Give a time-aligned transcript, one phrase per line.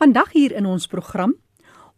[0.00, 1.34] Vandag hier in ons program,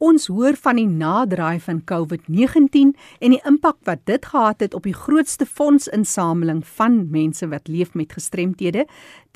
[0.02, 2.88] ons hoor van die naderdraai van COVID-19
[3.22, 7.92] en die impak wat dit gehad het op die grootste fondsinsameling van mense wat leef
[7.94, 8.88] met gestremthede.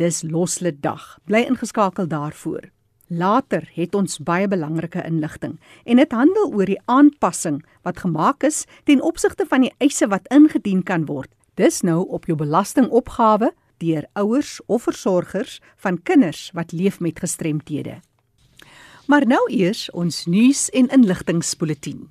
[0.02, 1.04] Dis Loslit Dag.
[1.30, 2.66] Bly ingeskakel daarvoor.
[3.06, 8.64] Later het ons baie belangrike inligting en dit handel oor die aanpassing wat gemaak is
[8.82, 11.30] ten opsigte van die eise wat ingedien kan word.
[11.54, 18.00] Dis nou op jou belastingopgawe deur ouers of versorgers van kinders wat leef met gestremthede.
[19.06, 22.08] Maar nou eers ons nuus en inligtingspoletin.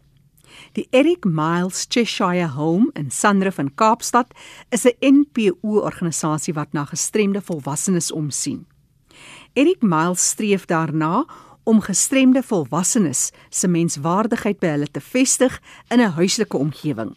[0.79, 4.31] Die Eric Miles Cheshire Home in Sandrift in Kaapstad
[4.69, 8.67] is 'n NPO-organisasie wat na gestremde volwassenes omsien.
[9.53, 11.25] Eric Miles streef daarna
[11.63, 17.15] om gestremde volwassenes se menswaardigheid by hulle te vestig in 'n huislike omgewing.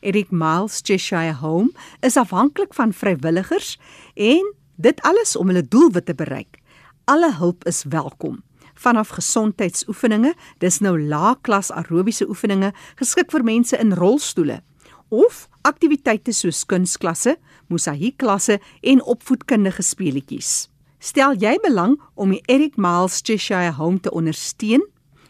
[0.00, 3.78] Eric Miles Cheshire Home is afhanklik van vrywilligers
[4.14, 6.60] en dit alles om hulle doelwit te bereik.
[7.04, 8.46] Alle hulp is welkom
[8.78, 14.60] vanaf gesondheidsoefeninge, dis nou laagklas aerobiese oefeninge geskik vir mense in rolstoele
[15.08, 17.36] of aktiwiteite soos kunsklasse,
[17.72, 20.68] mosaïekklasse en opvoedkundige speletjies.
[20.98, 24.84] Stel jy belang om die Eric Miles Cheshire Home te ondersteun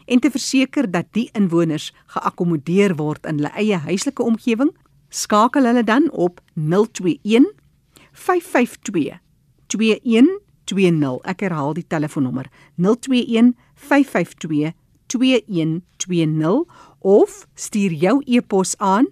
[0.09, 4.73] en te verseker dat die inwoners geakkommodeer word in hulle eie huislike omgewing?
[5.09, 7.53] Skakel hulle dan op 021
[8.13, 9.19] 552
[9.69, 11.19] 21 2120.
[11.29, 14.73] Ek herhaal die telefoonnommer 021 552
[15.09, 16.65] 2120
[16.99, 19.07] of stuur jou e-pos aan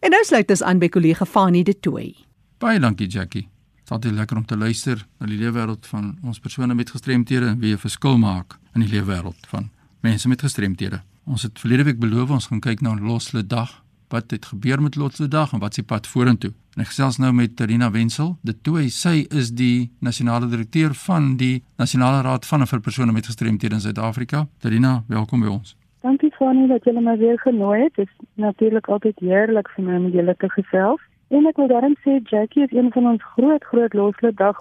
[0.00, 2.14] En nou sluit ons aan by kollega Fanie De Tooy.
[2.58, 3.48] Baie dankie Jackie.
[3.90, 7.46] Dit is lekker om te luister na die lewe wêreld van ons persone met gestremthede
[7.46, 11.00] en wie 'n verskil maak in die lewe wêreld van mense met gestremthede.
[11.24, 13.82] Ons het verlede week beloof ons gaan kyk na Loslede Dag.
[14.10, 16.50] Wat het gebeur met Loslede Dag en wat se pad vorentoe?
[16.74, 18.36] En ek gesels nou met Tarina Wenzel.
[18.42, 23.26] Dit toe sy is die nasionale direkteur van die Nasionale Raad van vir persone met
[23.26, 24.46] gestremthede in Suid-Afrika.
[24.58, 25.76] Tarina, welkom by ons.
[26.00, 27.94] Dankie Fanny dat jy my weer genooi het.
[27.94, 31.00] Dit is natuurlik altyd heerlik vir my om julle te gesels.
[31.30, 34.60] En ek wil daarom sê Jackie is een van ons groot groot Loslede Dag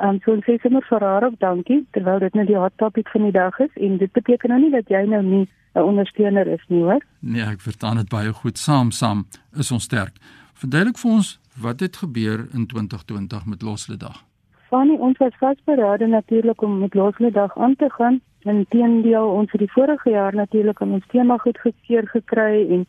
[0.00, 0.08] ondersteuners.
[0.08, 3.08] Um, so ons sê sommer vir haar ook dankie terwyl dit nou die hot topic
[3.08, 6.46] van die dag is en dit beteken nou nie dat jy nou nie 'n ondersteuner
[6.46, 7.02] is nie hoor.
[7.20, 8.58] Nee, ek verstaan dit baie goed.
[8.58, 10.16] Saam saam is ons sterk.
[10.54, 14.24] Verduidelik vir ons wat het gebeur in 2020 met Losledag.
[14.68, 18.20] Fanny, ons was vasberade natuurlik om met Losledag aan te gaan.
[18.42, 22.86] Inteendeel, ons het die vorige jaar natuurlik aan ons tema goedgekeur gekry en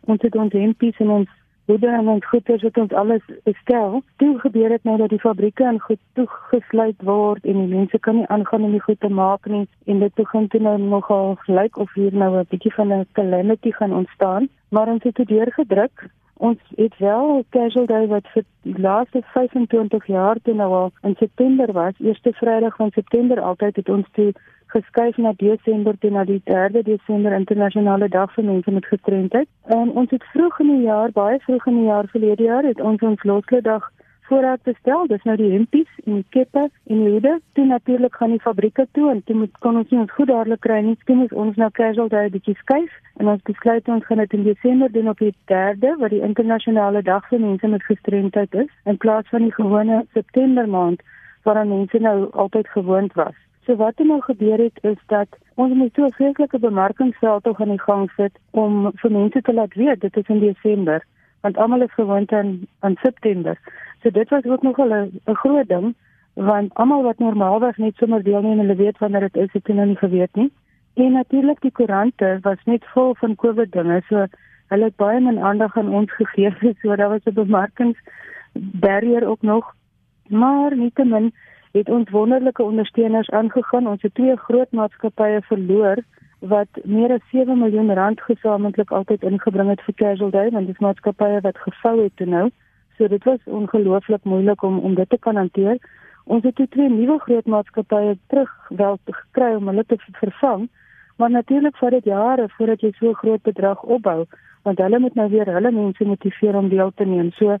[0.00, 1.28] ons het ons hempies en ons
[1.70, 4.00] hoede en ons goeder het ons alles bestel.
[4.18, 8.18] Toe gebeur dit nou dat die fabrieke in goed toegesluit word en die mense kan
[8.18, 11.78] nie aangaan om die goed te maak nie en dit begin toe nou nogal gelyk
[11.84, 14.48] of hier nou 'n bietjie van 'n calamity gaan ontstaan.
[14.68, 16.10] Maar ons het dit deurgedruk.
[16.36, 21.14] Ons het wel casual day wat vir die laaste 25 jaar toe nou al in
[21.18, 24.32] September was, eerste Vrydag van September altyd het ons toe
[24.72, 29.48] geskuif na Desember toe na die 3de Desember internasionale dag vir mense met gestremdheid.
[29.78, 32.80] En ons het vroeg in die jaar, baie vroeg in die jaar verlede jaar het
[32.80, 33.90] ons ons losledag
[34.30, 35.06] voorraad bestel.
[35.10, 37.34] Dis nou die hempies en die keppe en die hoede.
[37.58, 40.62] Toe natuurlik gaan die fabrieke toe en toe moet kon ons nie ons goed dadelik
[40.66, 40.96] kry nie.
[41.02, 44.46] Skien ons ons nou casual daai bietjie skuif en ons besluit ons gaan dit in
[44.46, 49.02] Desember doen op die 3de wat die internasionale dag vir mense met gestremdheid is in
[49.02, 51.02] plaas van die gewone September maand
[51.44, 53.36] waaraan mense nou altyd gewoond was.
[53.66, 57.60] So wat het nou gebeur het is dat ons moet so 'n vreeslike bemarkingsveld tog
[57.60, 61.04] aan die gang sit om vir mense te laat weet dit is in Desember
[61.40, 63.58] want almal is gewoond aan aan September.
[64.02, 65.94] So dit was ook nogal 'n groot ding
[66.34, 69.78] want almal wat normaalweg net sommer deelneem en hulle weet wanneer dit is, het hulle
[69.78, 70.52] nou nie geweet nie.
[70.94, 74.02] En natuurlik die koerante was net vol van COVID dinge.
[74.08, 74.26] So
[74.68, 76.54] hulle het baie min aandag aan ons gegee.
[76.82, 77.98] So daar was 'n bemarkings
[78.52, 79.74] barrier ook nog.
[80.28, 81.32] Maar nietemin
[81.72, 83.86] het ons wonderlike ondersteuners aangegaan.
[83.86, 86.02] Ons het twee groot maatskappye verloor
[86.38, 90.78] wat meer as 7 miljoen rand gesamentlik altyd ingebring het vir Casual Day want dis
[90.78, 92.50] maatskappye wat gevou het toe nou.
[92.96, 95.78] So dit was ongelooflik moeilik om om dit te kan hanteer.
[96.24, 100.68] Ons het twee nuwe groot maatskappye terug wel gekry om hulle te vervang.
[101.16, 104.24] Maar natuurlik vat dit jare voordat jy so groot bedrag opbou
[104.62, 107.30] want hulle moet nou weer hulle mense motiveer om deel te neem.
[107.32, 107.56] So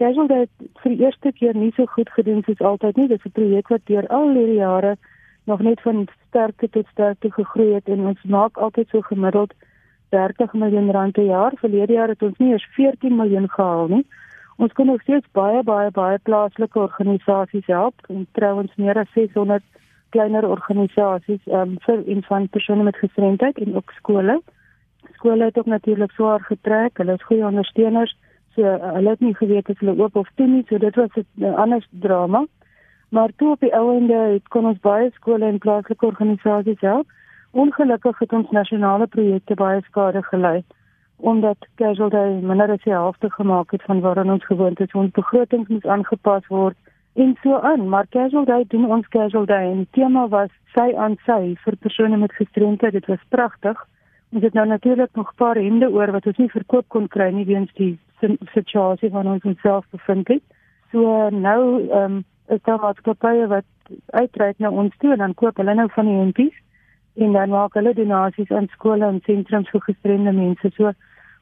[0.00, 3.08] Casual het vir die eerste keer nie so goed gedoen soos altyd nie.
[3.08, 4.96] Dit is 'n projek wat deur al hierdie jare
[5.44, 9.52] nog net van sterkte tot sterkte gegroei het en ons maak altyd so gemiddeld
[10.08, 11.52] 30 miljoen rand per jaar.
[11.56, 14.06] Verlede jaar het ons nie eens 14 miljoen gehaal nie.
[14.56, 19.62] Ons kon nog steeds baie baie baie plaaslike organisasies help en trouens meer as 600
[20.08, 24.40] kleiner organisasies um, vir infant persone met gestremdheid en ook skole.
[25.12, 26.96] Skole het ook natuurlik swaar getrek.
[26.96, 28.16] Hulle is goeie ondersteuners.
[28.54, 31.54] So hulle het nie geweet as hulle oop of toe nie, so dit was 'n
[31.54, 32.46] ander drama.
[33.10, 37.06] Maar toe op die ouende het kon ons baie skole en plaaslike organisasies help.
[37.50, 40.64] Ongelukkig het ons nasionale projekte baie skade gelei
[41.20, 44.92] omdat Casual Day minder as die helfte gemaak het van wat ons gewoond is.
[44.92, 46.76] Ons begrotings moes aangepas word
[47.14, 47.88] en so aan.
[47.88, 52.16] Maar Casual Day doen ons Casual Day en tema was sy aan sy vir persone
[52.16, 52.92] met gestremdheid.
[52.92, 53.86] Dit was pragtig.
[54.30, 57.30] Ons het nou natuurlik nog 'n paar hemde oor wat ons nie verkoop kon kry
[57.30, 57.98] nie weens die
[58.54, 60.42] situasie van ons self bevind het.
[60.92, 63.64] So nou ehm um, is daar maatskappye wat
[64.10, 66.56] uitreik na ons toe en dan koop hulle nou van die hempies
[67.14, 70.70] en dan maak hulle donasies aan skole en sentrums vir gestremde mense.
[70.76, 70.92] So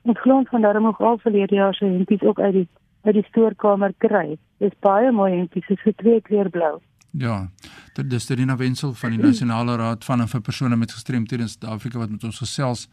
[0.02, 2.69] ons glo van daarom nog al verlede jaar se hempies ook uit die
[3.02, 4.36] uit die stoorkamer kry.
[4.58, 6.78] Dis baie mooi hempies, vir twee kleur blou.
[7.10, 7.48] Ja,
[7.96, 11.48] dit is Terina Wenzel van die Nasionale Raad van en vir persone met gestremthede in
[11.48, 12.88] Suid-Afrika wat met ons gesels.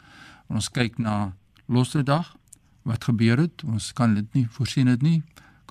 [0.48, 1.34] Ons kyk na
[1.66, 2.32] Losse Dag.
[2.86, 3.64] Wat gebeur het?
[3.66, 5.22] Ons kan dit nie voorsien het nie.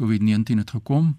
[0.01, 1.13] COVID-19 het gekom.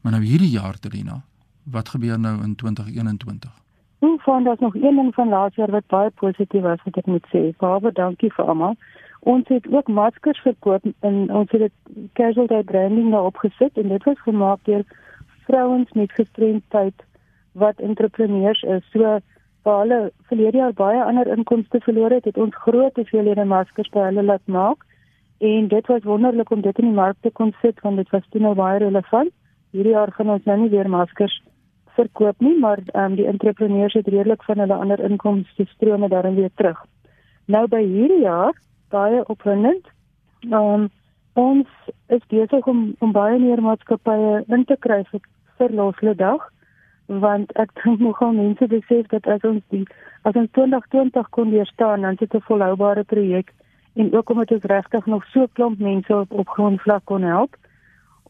[0.00, 1.22] Maar nou hierdie jaar Terina,
[1.62, 3.50] wat gebeur nou in 2021?
[3.98, 7.06] Hoe van daar's nog een ding van laas jaar wat baie positief was wat ek
[7.06, 7.42] moet sê.
[7.58, 8.76] Baie dankie vir almal.
[9.20, 13.88] Ons het ook maskers verkoop en ons het dit casual day branding nou opgesit en
[13.88, 14.86] dit was gemaak deur
[15.46, 17.02] vrouens met gestremdheid
[17.52, 18.86] wat entrepreneurs is.
[18.94, 19.18] So
[19.62, 20.00] waar hulle
[20.30, 24.46] verlede jaar baie ander inkomste verloor het, het ons groot hoeveelhede maskers by hulle laat
[24.46, 24.86] maak.
[25.42, 28.26] En dit was wonderlik om dit in die mark te kon sit want dit was
[28.30, 29.32] toe nou baie relevant
[29.72, 31.34] hierdie jaar gaan ons nou nie weer maskers
[31.96, 36.52] verkoop nie, maar um, die entrepreneurs het redelik van hulle ander inkomste strome daarin weer
[36.54, 36.78] terug.
[37.52, 38.56] Nou by hierdie jaar
[38.92, 39.88] baie opwindend.
[40.48, 40.88] Um,
[41.34, 41.68] ons
[42.12, 45.24] is besig om om baie meer maatskappye in te kry vir
[45.58, 46.48] vir loslede dag
[47.22, 49.84] want ek dink nogal mense besef dat as ons die
[50.28, 53.52] as ons 2020 kon weer staan dan dit 'n volhoubare projek
[53.94, 57.56] en ook omdat ons regtig nog so klomp mense op op grondvlak kon help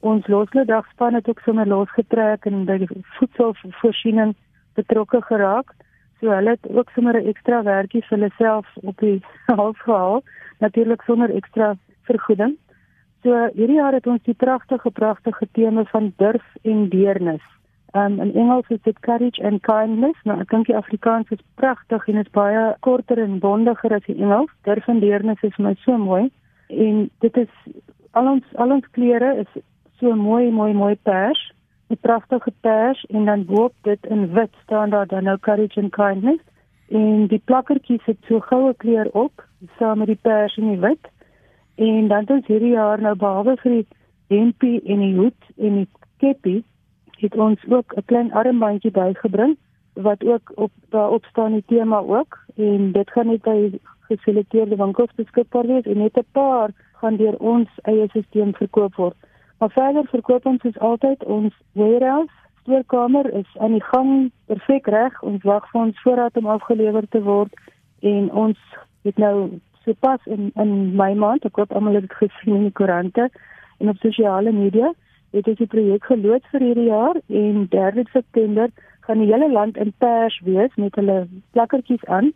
[0.02, 2.88] ons losledag span het ook sommer losgetrek en by die
[3.18, 4.34] voedselvoorsiening
[4.74, 5.70] betrokke geraak.
[6.18, 9.22] So hulle het ook sommer 'n ekstra werkie vir hulle self op die
[9.58, 10.22] hals gehaal,
[10.58, 12.56] natuurlik sonder ekstra vergoeding.
[13.22, 17.46] So hierdie jaar het ons die pragtige pragtige tema van durf en deernis.
[17.94, 20.16] Um in Engels is dit courage and kindness.
[20.24, 24.16] Nou ek dink die Afrikaans is pragtig en is baie korter en bondiger as die
[24.16, 24.52] Engels.
[24.64, 26.30] Durf en deernis is my so mooi
[26.72, 27.50] en dit is
[28.16, 29.60] al ons al ons klere is
[30.00, 31.42] so mooi mooi mooi pers,
[31.92, 35.92] 'n pragtige pers en dan boop dit in wit staan daar dan nou courage and
[35.92, 36.40] kindness
[36.88, 39.44] en die plakkertjies het so goue kleur op
[39.78, 41.08] saam met die pers en die wit.
[41.76, 43.86] En dan het ons hierdie jaar nou behalwe vir die
[44.32, 46.64] hempie en die hoed en die keppie
[47.22, 49.56] het ons ook 'n klein armbandjie bygebring
[49.92, 52.38] wat ook op daarop staan die tema ook.
[52.56, 57.36] En dit gaan net by geselekteerde winkels beskikbaar wees en net 'n paar gaan deur
[57.38, 59.16] ons eie stelsel verkoop word.
[59.58, 62.32] Maar verder verkoop ons soos altyd ons warehouse.
[62.60, 65.22] Stoorkamer is aan die gang perfek reg.
[65.22, 67.54] Ons wag vir ons voorraad om afgelewer te word.
[68.00, 68.58] En ons
[69.02, 73.30] het nou sopas in in my maand ek hoop almal dit gesien in die koerante
[73.78, 74.92] en op sosiale media
[75.32, 78.68] het ons die projek geloods vir hierdie jaar en 3 September
[79.00, 82.32] gaan die hele land in pers wees met hulle plakkertjies aan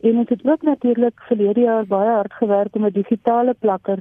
[0.00, 3.98] en ons het ook natuurlik verlede jaar baie hard gewerk om 'n digitale plakker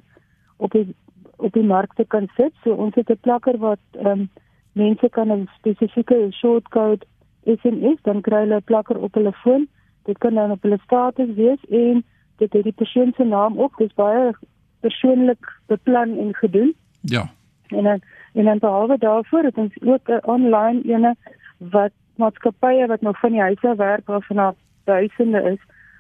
[0.58, 0.96] op die
[1.38, 2.54] op die mark te kan sit.
[2.64, 4.30] So ons het 'n plakker wat ehm um,
[4.72, 7.06] mense kan 'n spesifieke shortcode
[7.46, 9.68] SMS dan kry hulle 'n plakker op hulle foon.
[10.04, 12.06] Dit kan dan op hulle status wees en
[12.38, 13.78] dit het die persoon se naam ook.
[13.78, 14.36] Dit is baie
[14.80, 16.76] persoonlik beplan en gedoen.
[17.02, 17.30] Ja.
[17.72, 18.02] En dan
[18.34, 21.16] en dan behalwe daarvoor het ons ook 'n online ene
[21.58, 25.60] wat maatskappye wat nog van die huise werk waarvan daar duisende is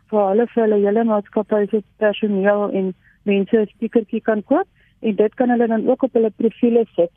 [0.10, 2.94] vir hulle vir hulle hele maatskappy se personeel en
[3.24, 4.68] mense 'n stiekertjie kan koop
[5.00, 7.12] en dit kan hulle dan ook op hulle profile sit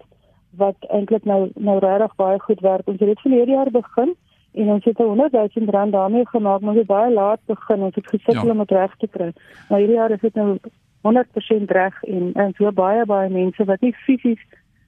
[0.51, 2.87] wat eintlik nou nou regtig baie goed werk.
[2.87, 4.15] Ons het dit verlede jaar begin
[4.53, 7.83] en ons het 100 000 rand daarmee gemaak, maar dit baie laat begin.
[7.83, 8.51] Ons het gesukkel ja.
[8.51, 9.33] om dit reg te kry.
[9.69, 10.59] Maar hierdie jaar is dit nou
[11.03, 14.43] 100% reg en en so baie baie mense wat nie fisies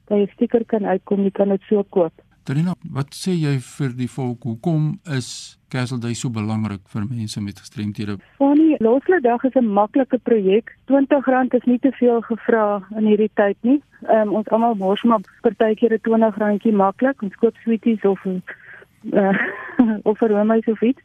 [0.09, 2.13] by 'n stiker kan uitkom, jy kan dit so koop.
[2.43, 4.43] Trina, wat sê jy vir die volk?
[4.43, 8.17] Hoekom is Castle Day so belangrik vir mense met gestremthede?
[8.39, 10.75] Funny, Loslede Dag is 'n maklike projek.
[10.91, 13.81] R20 is nie te veel gevra in hierdie tyd nie.
[14.11, 17.23] Um, ons almal mors maar partykeer 'n R20 maklik.
[17.23, 19.39] Ons koop sweeties of uh,
[20.09, 21.01] of vir roomys of iets.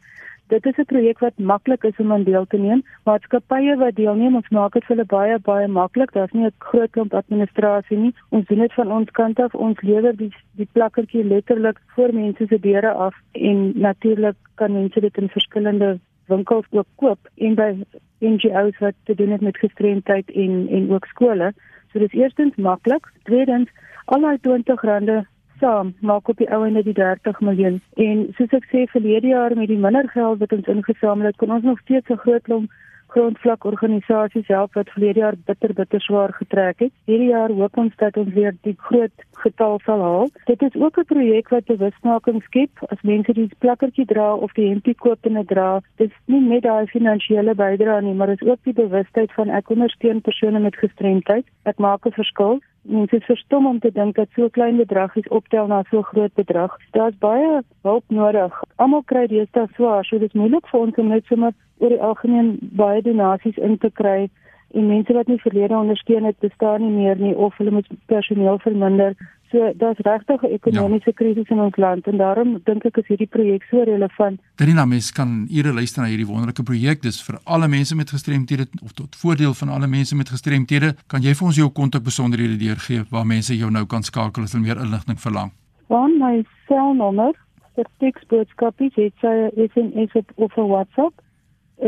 [0.48, 2.82] Dit is 'n projek wat maklik is om aan deel te neem.
[3.04, 6.12] Maatskappye wat deelneem, ons maak dit vir hulle baie baie maklik.
[6.12, 8.14] Daar's nie 'n groot klomp administrasie nie.
[8.28, 9.54] Ons doen dit van ons kant af.
[9.54, 15.00] Ons lewer die die plakkertjie letterlik voor mense se deure af en natuurlik kan mense
[15.00, 17.76] dit in verskillende winkels ook koop en by
[18.20, 21.52] NGO's wat te doen het met gestremdheid en en ook skole.
[21.92, 23.12] So dis eerstens maklik.
[23.22, 23.68] Tweedens,
[24.04, 25.28] al daai R20
[25.58, 27.80] saam maak op die ou ende die 30 miljoen.
[27.96, 31.50] En soos ek sê verlede jaar met die minder geld wat ons ingesamel het, kon
[31.50, 32.70] ons nog steeds 'n groot klomp
[33.14, 36.92] grondvlak organisasies help wat verlede jaar bitter bitter swaar getrek het.
[37.10, 40.30] Hierdie jaar hoop ons dat ons weer die groot getal sal haal.
[40.50, 44.68] Dit is ook 'n projek wat bewusmaking skep as mense die plakkertjie dra of die
[44.68, 45.80] hempie koop en dit dra.
[45.96, 49.48] Dit is nie net daai finansiële bydrae nie, maar dit is ook die bewustheid van
[49.48, 51.44] ek ondersteun persone met gestremdheid.
[51.64, 55.16] Ek maak 'n verskil Mens is verstom om te dink dat so 'n klein bedrag
[55.16, 56.76] is optel na so 'n groot bedrag.
[56.90, 58.62] Daar's baie hulp nodig.
[58.78, 62.02] Almal kry deesdae swaar, so dit is moeilik vir ons om net sommer oor die
[62.08, 64.28] algemeen baie donasies in te kry
[64.76, 68.60] en mense wat nie verlede ondersteun het, bestaan nie meer nie of hulle moet personeel
[68.62, 69.16] verminder.
[69.50, 71.12] So daar's regtig 'n ekonomiese ja.
[71.12, 74.40] krisis in ons land en daarom dink ek is hierdie projek so relevant.
[74.56, 77.02] Danina mens kan ure luister na hierdie wonderlike projek.
[77.02, 80.94] Dis vir alle mense met gestremthede of tot voordeel van alle mense met gestremthede.
[81.06, 84.52] Kan jy vir ons jou kontak besonderhede deurgee waar mense jou nou kan skakel as
[84.52, 85.50] hulle meer inligting verlang?
[85.88, 87.32] Van my selnommer
[87.78, 89.34] vir teksboodskapies het sy
[89.68, 91.14] SMS op of 'n WhatsApp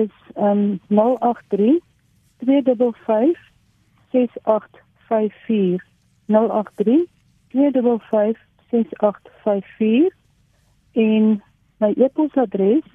[0.03, 1.81] is um 083
[2.39, 3.39] 255
[4.13, 5.83] 6854
[6.27, 7.07] 083
[7.51, 8.39] 255
[8.71, 10.15] 6854
[10.93, 11.43] en
[11.79, 12.87] my e-posadres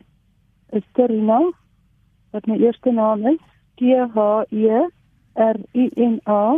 [0.69, 1.41] is terina
[2.31, 3.43] wat my eerste naam is
[3.75, 4.79] t h e
[5.35, 6.55] r i n a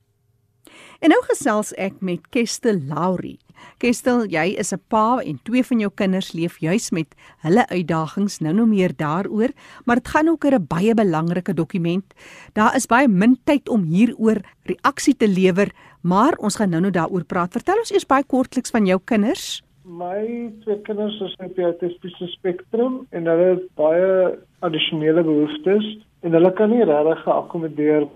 [0.99, 3.39] En nou gesels ek met Kestel Laurie.
[3.77, 8.39] Kestel, jy is 'n pa en twee van jou kinders leef juis met hulle uitdagings.
[8.39, 9.49] Nou nou meer daaroor,
[9.85, 12.13] maar dit gaan ook oor 'n baie belangrike dokument.
[12.53, 15.71] Daar is baie min tyd om hieroor reaksie te lewer,
[16.01, 17.51] maar ons gaan nou nou daaroor praat.
[17.51, 19.64] Vertel ons eers baie kortliks van jou kinders.
[19.85, 24.31] My twee kinders is op die autistiese spektrum en hulle het baie
[24.65, 25.85] addisionele behoeftes
[26.25, 28.07] en hulle kan nie regtig geakkommodeer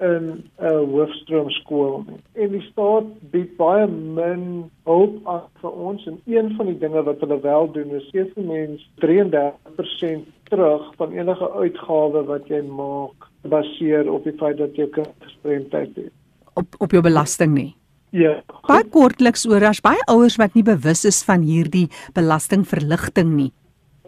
[0.00, 0.24] in
[0.56, 2.20] 'n hoofstroom skool nie.
[2.32, 5.20] En die staat bied baie min hulp
[5.60, 8.86] vir ons en een van die dinge wat hulle wel doen is gee vir mense
[9.04, 14.88] 33% terug van enige uitgawe wat jy maak gebaseer op die feit dat jy
[15.20, 16.12] gestremdheid het.
[16.54, 17.74] Op op jou belasting nie.
[18.12, 18.42] Ja.
[18.68, 23.52] Baie kortliks oor as baie ouers wat nie bewus is van hierdie belastingverligting nie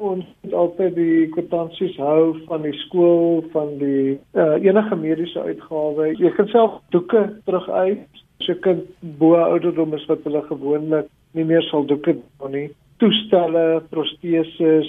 [0.01, 6.11] ons moet altyd die kwitansies hou van die skool van die uh, enige mediese uitgawe.
[6.19, 8.03] Jy kan self doeke terugeis.
[8.41, 8.87] As jy kind
[9.21, 12.67] bo ouderdom is wat hulle gewoonlik nie meer sal doeke doen nie.
[13.01, 14.89] Toestelle, proteses,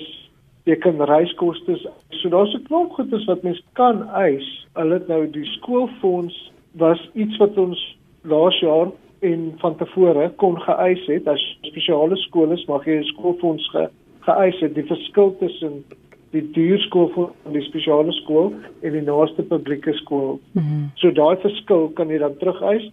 [0.68, 1.75] jy kan reiskoste.
[2.22, 4.48] So daar's 'n klomp goedes wat mens kan eis.
[4.80, 6.36] Hulle het nou die skoolfonds
[6.80, 7.80] was iets wat ons
[8.21, 13.69] laas jaar en van tevore kon geëis het as spesiale skole mag jy 'n skoolfonds
[13.69, 13.89] ge
[14.25, 15.83] geëis het die verskil tussen
[16.31, 20.39] die duurskool van die spesiale skool en die naaste publieke skool.
[20.51, 20.91] Mm -hmm.
[20.95, 22.91] So daai verskil kan jy dan terugeis.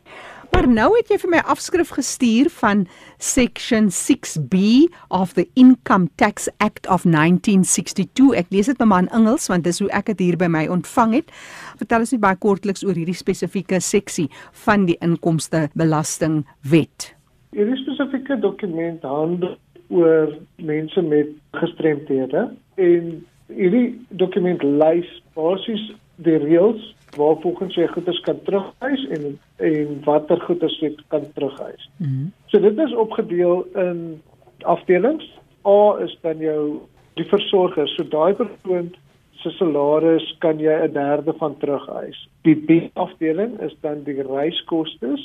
[0.53, 2.87] Maar nou het jy vir my afskrif gestuur van
[3.23, 8.33] section 6B of the Income Tax Act of 1962.
[8.39, 11.15] Ek lees dit maar in Engels want dis hoe ek dit hier by my ontvang
[11.21, 11.31] het.
[11.79, 14.27] Vertel ons net baie kortliks oor hierdie spesifieke seksie
[14.65, 17.13] van die inkomste belasting wet.
[17.55, 19.57] Hierdie spesifieke dokument handel
[19.89, 23.13] oor mense met gestremthede en
[23.53, 25.91] hierdie dokument lys basies
[26.25, 31.91] die reëls waar volgens jy goederes kan terugwys en en watter goederes jy kan terugwys.
[31.97, 32.33] Mm -hmm.
[32.47, 34.23] So dit is opgedeel in
[34.63, 35.39] afdelings.
[35.67, 36.81] A is dan jou
[37.15, 37.89] die versorger.
[37.89, 38.95] So daai persoon
[39.33, 42.29] se salaris kan jy 'n derde van terugwys.
[42.43, 45.17] Die B afdeling is dan die reiskoste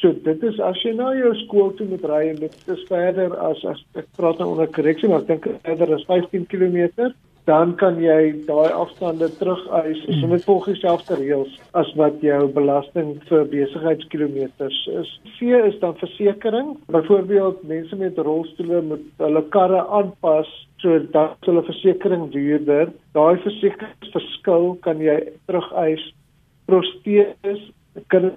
[0.00, 3.34] So dit is as jy na jou skool toe moet ry en dit is verder
[3.44, 7.10] as as ek praat nou onder korreksie maar ek dink verder as 15 km
[7.48, 13.16] dan kan jy daai afstande terugeis as jy volg dieselfde reëls as wat jou belasting
[13.30, 15.10] vir besigheidskilometers is.
[15.38, 16.78] C is dan versekerings.
[16.92, 20.50] Byvoorbeeld mense met rolstoele moet hulle karre aanpas
[20.82, 22.92] so dat hulle versekerings duurder.
[23.16, 26.06] Daai versekeringsverskil kan jy terugeis.
[26.70, 27.68] Prosteses
[28.12, 28.32] kan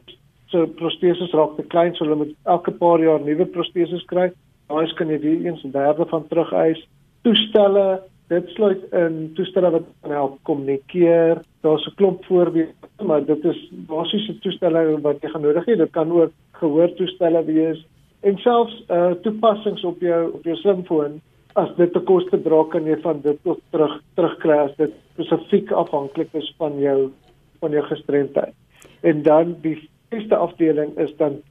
[0.54, 4.30] so proteses raak te klein, so hulle moet elke paar jaar nuwe proteses kry.
[4.72, 6.82] Daai kan jy weer eens derde van terugeis.
[7.26, 11.42] Toestelle, dit sluit in toestelle wat help kommunikeer.
[11.62, 12.74] Daar's 'n klomp voorbeelde,
[13.06, 15.78] maar dit is basiese toestelle wat jy gaan nodig hê.
[15.78, 17.86] Dit kan ook gehoortoestelle wees
[18.22, 21.22] en selfs uh toepassings op jou op jou slimfoon.
[21.54, 25.72] As dit 'n koste dra, kan jy van dit tot terug terugkry as dit spesifiek
[25.72, 27.12] afhanklik is van jou
[27.60, 28.54] van jou gestremdheid.
[29.02, 31.42] En dan die eerste afdeling is dan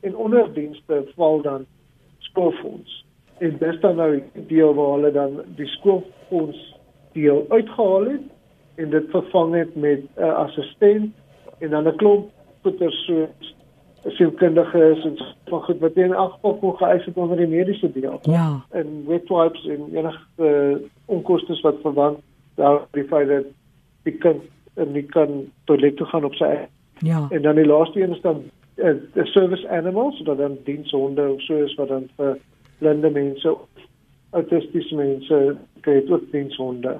[0.00, 1.66] en onderdienste val dan
[2.18, 3.03] skoolfonds.
[3.38, 6.76] En dis dan nou die deel waar hulle dan die skoolfonds
[7.12, 8.22] deel uitgehaal het
[8.74, 11.12] en dit vervang het met 'n uh, assistent
[11.58, 12.30] en dan 'n klomp
[12.62, 13.28] goeder so
[14.04, 18.18] sielkundiges en van goed wat in elk geval kon geëis het onder die mediese deel.
[18.22, 18.64] Ja.
[18.70, 22.18] En wet wipes en enige uh, onkoste wat verwant
[22.54, 23.44] daardie feit dat
[24.02, 24.42] die kind
[24.74, 26.68] nie kan toilet toe gaan op sy eie
[26.98, 27.26] Ja.
[27.30, 28.42] En dan die laaste een is dan
[28.74, 32.38] uh, service animals, wat dan dienshonde of so is wat dan vir
[32.84, 33.56] blinde mense,
[34.36, 35.40] autistiese mense
[35.86, 36.98] kry ook dienshonde.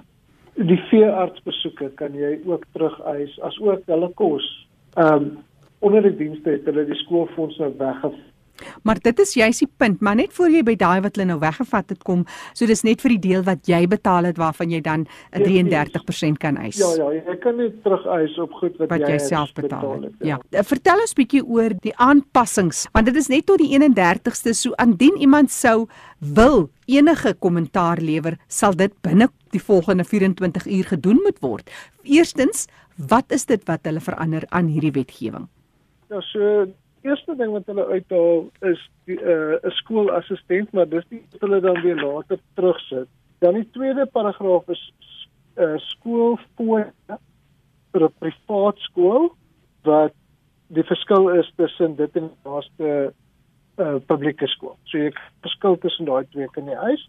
[0.54, 4.46] Die veeartsbesoeke kan jy ook terugeis as ook hulle kos.
[4.96, 5.34] Ehm um,
[5.84, 8.33] onder die dienste het hulle die skoolfonds nou weggevat
[8.82, 11.38] Maar dit is juist die punt, maar net voor jy by daai wat hulle nou
[11.42, 14.80] weggevat het kom, so dis net vir die deel wat jy betaal het waarvan jy
[14.80, 16.76] dan 'n 33% kan eis.
[16.78, 19.80] Ja ja, jy kan net terug eis op goed wat, wat jy, jy self betaal,
[19.80, 20.12] betaal het.
[20.18, 20.28] het.
[20.28, 20.38] Ja.
[20.50, 20.62] ja.
[20.62, 25.16] Vertel ons bietjie oor die aanpassings, want dit is net tot die 31ste, so indien
[25.20, 25.86] iemand sou
[26.18, 31.70] wil enige kommentaar lewer, sal dit binne die volgende 24 uur gedoen moet word.
[32.02, 35.48] Eerstens, wat is dit wat hulle verander aan hierdie wetgewing?
[36.12, 36.66] Ja, so
[37.04, 41.60] eerste ding wat hulle uithaal is die 'n uh, skoolassistent, maar dis nie wat hulle
[41.60, 43.08] dan weer later terugsit.
[43.38, 44.82] Dan die tweede paragraaf is
[45.56, 46.84] uh, skoolfooi
[47.92, 49.32] vir 'n privaat skool
[49.84, 50.14] wat
[50.68, 53.12] die verskil is tussen dit en laaste
[53.76, 54.76] uh, publieke skool.
[54.84, 55.12] So jy
[55.42, 57.08] verskil tussen daai twee kan jy eis.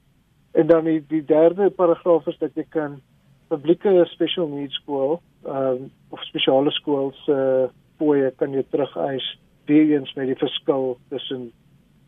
[0.54, 3.02] En dan die die derde paragraaf is dat jy kan
[3.48, 9.26] publieke special needs skool, um, of spesiale skool se uh, fooie kan jy terug eis
[9.66, 11.52] weer eens met die verskil tussen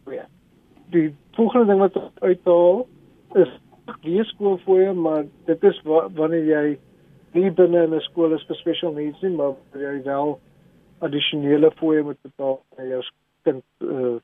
[0.03, 0.25] twee.
[0.89, 2.87] Die volgende ding wat uithaal
[3.33, 3.51] is
[4.01, 6.77] wees skoolfooie, maar dit is wa wanneer jy
[7.37, 10.39] nie binne in 'n skool is vir special needs nie, maar jy wel
[10.99, 13.03] addisionele fooie moet betaal vir jou
[13.43, 14.17] kind uh,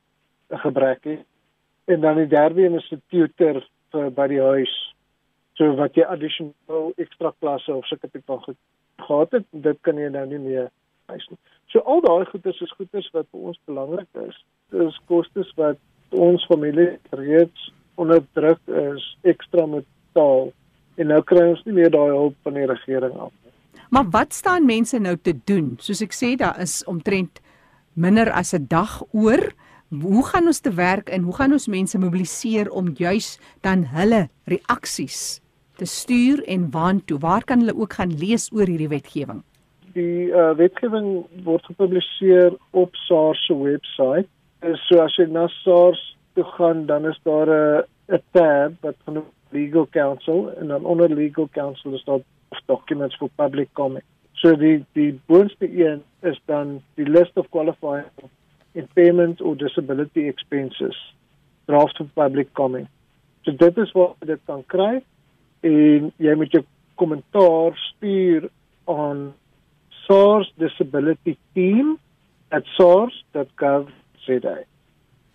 [0.50, 1.24] 'n gebrek het.
[1.84, 4.94] En dan die derde een is 'n tutor vir by die huis.
[5.54, 8.56] So wat jy addisioneel ekstra klasse of sulke tipe van goed
[8.96, 10.70] gehad het, dit kan jy nou nie meer
[11.10, 11.38] wys nie.
[11.72, 14.36] So al daai goedes is goedes wat vir ons belangrik is.
[14.74, 15.80] Dis kostes wat
[16.14, 20.52] ons familie reeds onder druk is ekstra moet betaal
[20.98, 23.52] en nou kry ons nie meer daai hulp van die regering af nie.
[23.94, 25.74] Maar wat staan mense nou te doen?
[25.82, 27.40] Soos ek sê, daar is omtrent
[27.94, 29.52] minder as 'n dag oor.
[29.90, 34.28] Hoe gaan ons te werk en hoe gaan ons mense mobiliseer om juis dan hulle
[34.44, 35.40] reaksies
[35.76, 37.18] te stuur en waantoe?
[37.18, 39.42] Waar kan hulle ook gaan lees oor hierdie wetgewing?
[39.94, 44.26] Die uh, wetgewing word gepubliseer op SARS se webwerf.
[44.88, 46.00] So as jy na SARS
[46.34, 51.08] toe gaan, dan is daar 'n 'n tab wat genoem legal counsel en dan onder
[51.08, 52.20] legal counsel is daar
[52.66, 54.04] documents for public comment.
[54.32, 58.06] So die die boonste een is dan die list of qualifying
[58.72, 61.14] impairment or disability expenses
[61.64, 62.88] draft for public comment.
[63.42, 65.02] So dit is wat jy kan kry
[65.60, 66.64] en jy moet jou
[67.00, 68.48] kommentaar stuur
[68.90, 69.32] aan
[70.06, 71.98] SARS disability team
[72.48, 74.56] at sars.gov.za.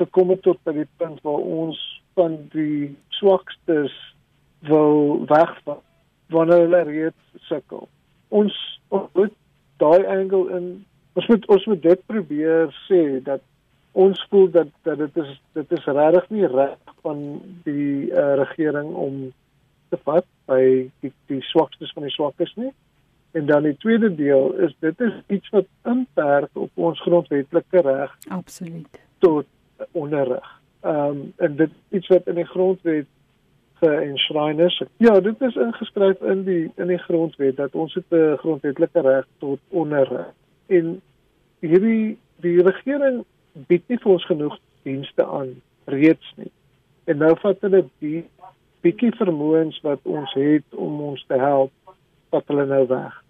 [0.00, 1.78] gekom het tot by die punt waar ons
[2.18, 3.94] van die swakstes
[4.68, 5.82] wil wegvat
[6.32, 7.88] wanneer hulle reeds sukkel.
[8.28, 8.54] Ons
[8.90, 9.34] moet
[9.82, 10.68] daai angle in
[11.14, 13.42] ons moet ons moet dit probeer sê dat
[13.94, 17.20] ons voel dat dat dit is dit is regtig nie reg van
[17.66, 19.20] die uh, regering om
[19.92, 20.64] te vat by
[21.04, 22.72] die die swakstes van die swakkes nie.
[23.34, 28.16] En dan die tweede deel is dit is iets wat inperk op ons grondwetlike reg.
[28.28, 29.00] Absoluut.
[29.18, 29.46] tot
[29.92, 30.60] onderrig.
[30.80, 33.06] Ehm um, en dit iets wat in die grondwet
[33.74, 34.82] geënskryf is.
[34.96, 39.26] Ja, dit is ingeskryf in die in die grondwet dat ons het 'n grondwetlike reg
[39.38, 40.28] tot onderrig.
[40.66, 41.00] En
[41.58, 46.52] hierdie die regering bied nie vir ons genoeg dienste aan reeds nie.
[47.04, 48.24] En nou vat hulle die
[48.80, 51.72] bietjie vermoëns wat ons het om ons te help,
[52.30, 53.23] wat hulle nou weg.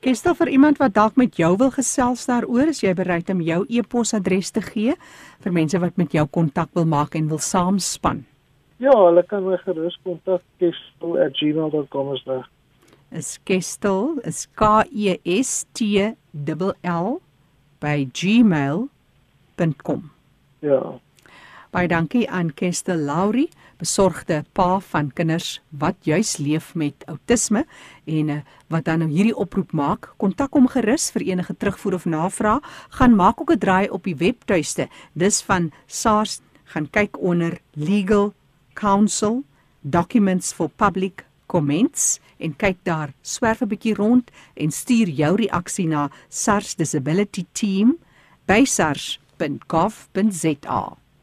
[0.00, 3.66] Gestel vir iemand wat dalk met jou wil gesels daaroor, is jy bereid om jou
[3.68, 4.94] e-posadres te gee
[5.44, 8.22] vir mense wat met jou kontak wil maak en wil saamspan?
[8.80, 12.48] Ja, hulle kan my gerus kontak kestel@gmail.com is daar.
[13.12, 17.20] Is Gestel is K E S T L L
[17.80, 20.10] by gmail.com.
[20.60, 20.96] Ja.
[21.70, 23.46] Baie dankie aan Kestel Laurie,
[23.78, 27.62] besorgde pa van kinders wat juis leef met outisme
[28.10, 28.38] en uh,
[28.74, 30.08] wat dan nou hierdie oproep maak.
[30.18, 32.66] Kontak hom gerus vir enige terugvoer of navraag.
[32.98, 34.88] Gaan maak ook 'n draai op die webtuiste.
[35.14, 36.40] Dis van SARS.
[36.64, 38.34] Gaan kyk onder Legal
[38.74, 39.44] Counsel
[39.80, 43.12] Documents for Public Comments en kyk daar.
[43.22, 47.98] Swerf 'n bietjie rond en stuur jou reaksie na SARS Disability Team
[48.46, 49.60] by sars.gov.za.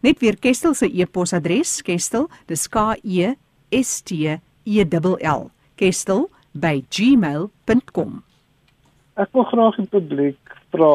[0.07, 3.33] Net weer Kestel se e-posadres, Kestel, dis K E
[3.75, 4.15] S T
[4.63, 5.41] E L L.
[5.75, 8.13] Kestel by gmail.com.
[9.19, 10.93] Ek wil graag die publiek vra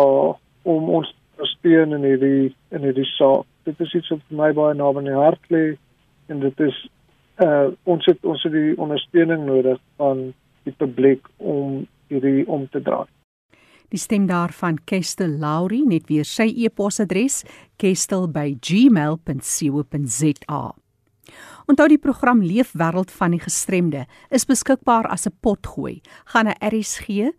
[0.64, 3.44] om ons te steun in hierdie in hierdie saak.
[3.68, 5.64] Dit is iets wat vir my baie naby aan die hart lê
[6.32, 6.82] en dit is
[7.44, 10.30] uh ons het ons het die ondersteuning nodig van
[10.64, 13.10] die publiek om hierdie om te draai.
[13.92, 17.44] Die stem daarvan Kestel Laurie, net weer sy e-posadres
[17.76, 20.62] kestel@gmail.co.za.
[21.68, 26.00] Onthou die program Leefwêreld van die Gestremde is beskikbaar as 'n potgooi.
[26.24, 27.34] Gaan na rsg.co.za.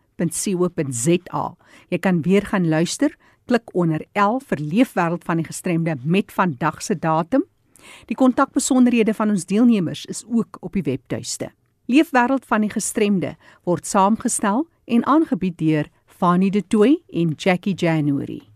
[1.89, 3.18] Jy kan weer gaan luister.
[3.46, 7.44] Klik onder L vir Leefwêreld van die Gestremde met vandag se datum.
[8.06, 11.52] Die kontakbesonderhede van ons deelnemers is ook op die webtuiste.
[11.86, 15.88] Leefwêreld van die Gestremde word saamgestel en aangebied deur
[16.24, 18.53] Fanie De Tooy en Jackie January.